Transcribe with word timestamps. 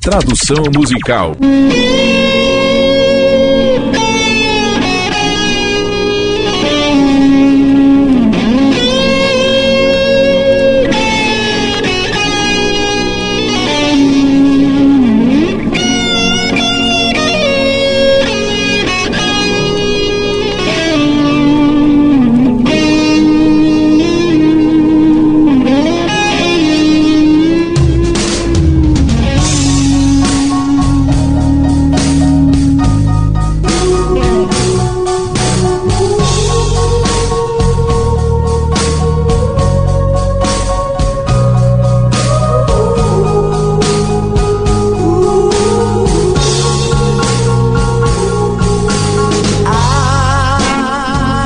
Tradução 0.00 0.64
musical. 0.74 1.36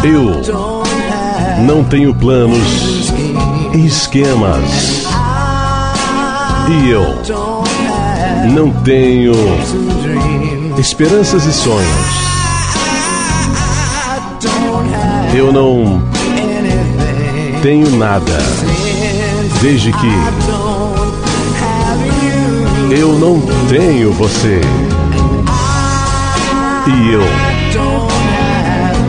Eu 0.05 0.43
não 1.65 1.83
tenho 1.83 2.15
planos 2.15 3.11
e 3.73 3.87
esquemas. 3.87 5.07
E 6.69 6.91
eu 6.91 7.23
não 8.53 8.71
tenho 8.83 9.33
esperanças 10.79 11.47
e 11.47 11.53
sonhos. 11.55 11.89
Eu 15.35 15.51
não 15.51 16.03
tenho 17.63 17.89
nada 17.97 18.39
desde 19.63 19.91
que 19.91 20.13
eu 22.91 23.19
não 23.19 23.41
tenho 23.71 24.13
você. 24.13 24.61
E 26.87 27.11
eu 27.11 27.23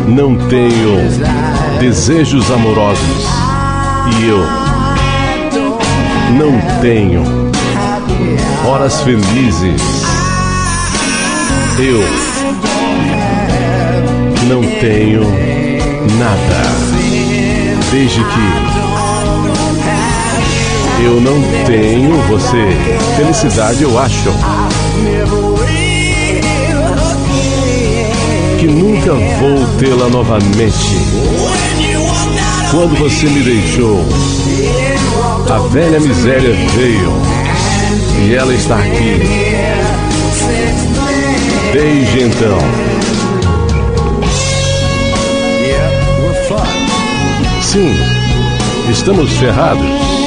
não 0.07 0.35
tenho 0.47 1.79
desejos 1.79 2.49
amorosos. 2.51 3.25
E 4.19 4.27
eu 4.27 4.39
não 6.37 6.81
tenho 6.81 7.23
horas 8.67 9.01
felizes. 9.01 9.81
Eu 11.77 12.03
não 14.47 14.61
tenho 14.79 15.23
nada 16.17 16.75
desde 17.91 18.23
que 18.23 18.65
eu 21.03 21.19
não 21.21 21.41
tenho 21.65 22.17
você. 22.23 22.67
Felicidade, 23.17 23.83
eu 23.83 23.99
acho 23.99 24.29
nunca 29.05 29.13
vou 29.13 29.67
tê-la 29.77 30.09
novamente. 30.09 30.97
Quando 32.71 32.95
você 32.97 33.27
me 33.27 33.41
deixou, 33.41 34.03
a 35.47 35.59
velha 35.69 35.99
miséria 35.99 36.55
veio 36.75 37.13
e 38.23 38.33
ela 38.33 38.53
está 38.53 38.77
aqui. 38.77 39.21
Desde 41.71 42.23
então. 42.23 42.57
Sim, 47.61 47.93
estamos 48.89 49.31
ferrados. 49.33 50.24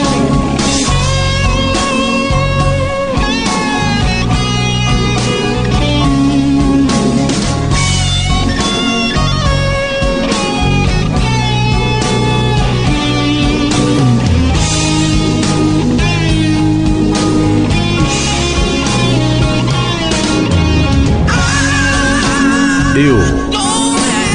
Eu 23.01 23.17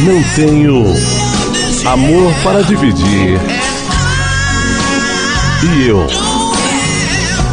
não 0.06 0.24
tenho 0.38 0.86
amor 1.86 2.34
para 2.44 2.64
dividir. 2.64 3.38
E 5.64 5.86
eu 5.86 6.08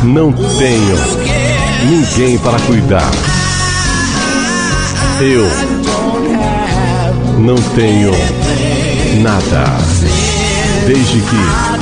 não 0.05 0.33
tenho 0.33 0.97
ninguém 1.89 2.39
para 2.39 2.61
cuidar. 2.61 3.11
Eu 5.21 5.51
não 7.41 7.57
tenho 7.75 8.13
nada 9.21 9.65
desde 10.87 11.21
que 11.23 11.81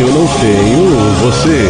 eu 0.00 0.12
não 0.12 0.28
tenho 0.28 0.90
você. 1.24 1.68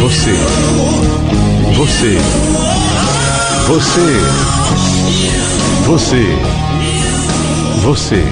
Você. 0.00 1.49
Você. 1.74 2.18
Você. 3.66 4.20
Você. 5.86 6.24
Você. 7.82 8.24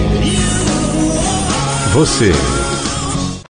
Você. 1.92 2.57